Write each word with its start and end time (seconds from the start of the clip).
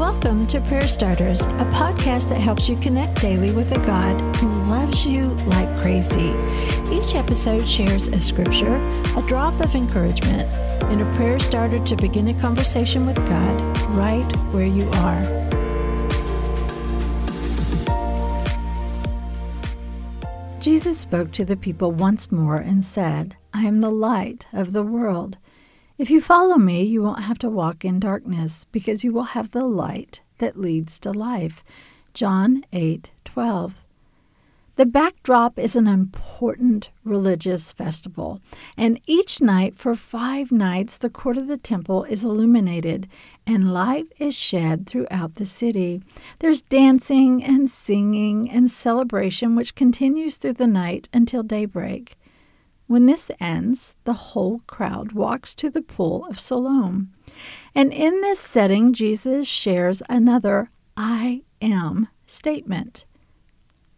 Welcome 0.00 0.46
to 0.46 0.62
Prayer 0.62 0.88
Starters, 0.88 1.42
a 1.42 1.68
podcast 1.74 2.30
that 2.30 2.40
helps 2.40 2.70
you 2.70 2.76
connect 2.76 3.20
daily 3.20 3.52
with 3.52 3.70
a 3.76 3.80
God 3.84 4.18
who 4.36 4.48
loves 4.62 5.04
you 5.04 5.26
like 5.48 5.68
crazy. 5.82 6.34
Each 6.90 7.14
episode 7.14 7.68
shares 7.68 8.08
a 8.08 8.18
scripture, 8.18 8.76
a 9.14 9.22
drop 9.28 9.60
of 9.60 9.74
encouragement, 9.74 10.50
and 10.84 11.02
a 11.02 11.16
prayer 11.16 11.38
starter 11.38 11.84
to 11.84 11.96
begin 11.96 12.28
a 12.28 12.40
conversation 12.40 13.04
with 13.04 13.16
God 13.28 13.60
right 13.90 14.24
where 14.54 14.64
you 14.64 14.88
are. 14.94 15.22
Jesus 20.60 20.98
spoke 20.98 21.30
to 21.32 21.44
the 21.44 21.58
people 21.58 21.92
once 21.92 22.32
more 22.32 22.56
and 22.56 22.82
said, 22.82 23.36
I 23.52 23.64
am 23.64 23.82
the 23.82 23.90
light 23.90 24.46
of 24.54 24.72
the 24.72 24.82
world. 24.82 25.36
If 26.00 26.08
you 26.08 26.22
follow 26.22 26.56
me, 26.56 26.82
you 26.82 27.02
won't 27.02 27.24
have 27.24 27.38
to 27.40 27.50
walk 27.50 27.84
in 27.84 28.00
darkness, 28.00 28.64
because 28.72 29.04
you 29.04 29.12
will 29.12 29.36
have 29.36 29.50
the 29.50 29.66
light 29.66 30.22
that 30.38 30.58
leads 30.58 30.98
to 31.00 31.12
life. 31.12 31.62
John 32.14 32.64
8 32.72 33.10
12. 33.26 33.74
The 34.76 34.86
backdrop 34.86 35.58
is 35.58 35.76
an 35.76 35.86
important 35.86 36.88
religious 37.04 37.70
festival, 37.72 38.40
and 38.78 38.98
each 39.06 39.42
night 39.42 39.76
for 39.76 39.94
five 39.94 40.50
nights 40.50 40.96
the 40.96 41.10
court 41.10 41.36
of 41.36 41.48
the 41.48 41.58
temple 41.58 42.04
is 42.04 42.24
illuminated 42.24 43.06
and 43.46 43.74
light 43.74 44.06
is 44.18 44.34
shed 44.34 44.86
throughout 44.86 45.34
the 45.34 45.44
city. 45.44 46.00
There's 46.38 46.62
dancing 46.62 47.44
and 47.44 47.68
singing 47.68 48.50
and 48.50 48.70
celebration 48.70 49.54
which 49.54 49.74
continues 49.74 50.38
through 50.38 50.54
the 50.54 50.66
night 50.66 51.10
until 51.12 51.42
daybreak. 51.42 52.16
When 52.90 53.06
this 53.06 53.30
ends, 53.38 53.94
the 54.02 54.14
whole 54.14 54.62
crowd 54.66 55.12
walks 55.12 55.54
to 55.54 55.70
the 55.70 55.80
pool 55.80 56.26
of 56.28 56.40
Siloam. 56.40 57.12
And 57.72 57.92
in 57.92 58.20
this 58.20 58.40
setting, 58.40 58.92
Jesus 58.92 59.46
shares 59.46 60.02
another 60.08 60.70
I 60.96 61.44
am 61.62 62.08
statement 62.26 63.06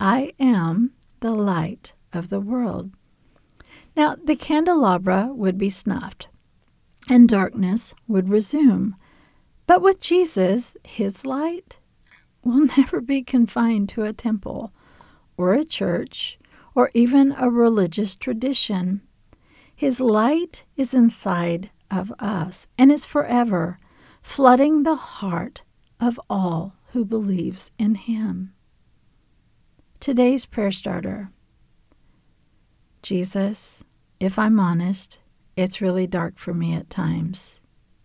I 0.00 0.32
am 0.40 0.90
the 1.20 1.30
light 1.30 1.92
of 2.12 2.30
the 2.30 2.40
world. 2.40 2.90
Now, 3.96 4.16
the 4.16 4.34
candelabra 4.34 5.30
would 5.34 5.56
be 5.56 5.70
snuffed, 5.70 6.26
and 7.08 7.28
darkness 7.28 7.94
would 8.08 8.28
resume. 8.28 8.96
But 9.68 9.82
with 9.82 10.00
Jesus, 10.00 10.76
his 10.82 11.24
light 11.24 11.78
will 12.42 12.66
never 12.76 13.00
be 13.00 13.22
confined 13.22 13.88
to 13.90 14.02
a 14.02 14.12
temple 14.12 14.72
or 15.36 15.54
a 15.54 15.62
church 15.62 16.39
or 16.74 16.90
even 16.94 17.34
a 17.38 17.50
religious 17.50 18.16
tradition. 18.16 19.02
His 19.74 20.00
light 20.00 20.64
is 20.76 20.94
inside 20.94 21.70
of 21.90 22.12
us 22.18 22.66
and 22.78 22.92
is 22.92 23.04
forever, 23.04 23.78
flooding 24.22 24.82
the 24.82 24.96
heart 24.96 25.62
of 25.98 26.20
all 26.28 26.74
who 26.92 27.04
believes 27.04 27.70
in 27.78 27.94
him. 27.94 28.52
Today's 29.98 30.46
prayer 30.46 30.70
starter. 30.70 31.30
Jesus, 33.02 33.84
if 34.18 34.38
I'm 34.38 34.60
honest, 34.60 35.20
it's 35.56 35.80
really 35.80 36.06
dark 36.06 36.38
for 36.38 36.54
me 36.54 36.74
at 36.74 36.90
times. 36.90 37.60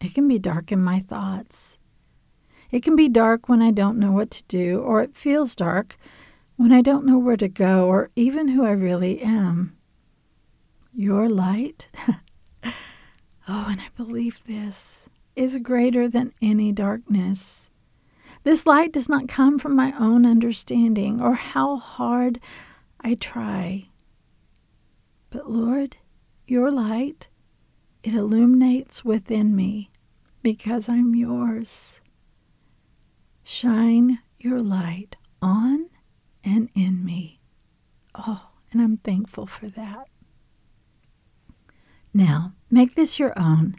It 0.00 0.14
can 0.14 0.28
be 0.28 0.38
dark 0.38 0.70
in 0.72 0.82
my 0.82 1.00
thoughts. 1.00 1.78
It 2.70 2.82
can 2.82 2.96
be 2.96 3.08
dark 3.08 3.48
when 3.48 3.62
I 3.62 3.70
don't 3.70 3.98
know 3.98 4.12
what 4.12 4.30
to 4.32 4.44
do, 4.44 4.80
or 4.80 5.02
it 5.02 5.16
feels 5.16 5.54
dark 5.54 5.96
when 6.56 6.72
I 6.72 6.80
don't 6.80 7.06
know 7.06 7.18
where 7.18 7.36
to 7.36 7.48
go 7.48 7.86
or 7.86 8.10
even 8.16 8.48
who 8.48 8.64
I 8.64 8.70
really 8.70 9.20
am. 9.20 9.76
Your 10.92 11.28
light, 11.28 11.88
oh, 12.64 13.66
and 13.68 13.80
I 13.80 13.88
believe 13.96 14.42
this, 14.44 15.08
is 15.34 15.58
greater 15.58 16.08
than 16.08 16.32
any 16.40 16.72
darkness. 16.72 17.68
This 18.42 18.64
light 18.64 18.92
does 18.92 19.08
not 19.08 19.28
come 19.28 19.58
from 19.58 19.76
my 19.76 19.92
own 19.98 20.24
understanding 20.24 21.20
or 21.20 21.34
how 21.34 21.76
hard 21.76 22.40
I 23.00 23.14
try. 23.14 23.88
But 25.28 25.50
Lord, 25.50 25.96
your 26.46 26.70
light, 26.70 27.28
it 28.02 28.14
illuminates 28.14 29.04
within 29.04 29.54
me 29.54 29.90
because 30.42 30.88
I'm 30.88 31.14
yours. 31.14 32.00
Shine 33.44 34.20
your 34.38 34.60
light 34.60 35.16
on 35.42 35.75
and 36.56 36.70
in 36.74 37.04
me. 37.04 37.38
Oh, 38.14 38.48
and 38.72 38.80
I'm 38.80 38.96
thankful 38.96 39.46
for 39.46 39.68
that. 39.68 40.08
Now, 42.14 42.54
make 42.70 42.94
this 42.94 43.18
your 43.18 43.38
own. 43.38 43.76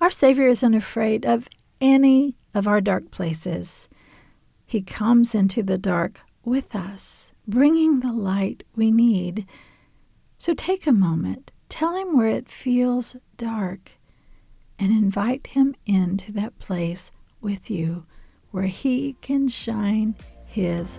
Our 0.00 0.10
Savior 0.10 0.48
isn't 0.48 0.74
afraid 0.74 1.24
of 1.24 1.48
any 1.80 2.36
of 2.54 2.66
our 2.66 2.80
dark 2.80 3.12
places. 3.12 3.88
He 4.66 4.82
comes 4.82 5.32
into 5.32 5.62
the 5.62 5.78
dark 5.78 6.22
with 6.44 6.74
us, 6.74 7.30
bringing 7.46 8.00
the 8.00 8.12
light 8.12 8.64
we 8.74 8.90
need. 8.90 9.46
So 10.38 10.54
take 10.54 10.88
a 10.88 10.92
moment, 10.92 11.52
tell 11.68 11.94
Him 11.94 12.16
where 12.16 12.26
it 12.26 12.48
feels 12.48 13.14
dark, 13.36 13.92
and 14.76 14.90
invite 14.90 15.48
Him 15.48 15.76
into 15.86 16.32
that 16.32 16.58
place 16.58 17.12
with 17.40 17.70
you 17.70 18.06
where 18.50 18.66
He 18.66 19.12
can 19.20 19.46
shine 19.46 20.16
His 20.46 20.98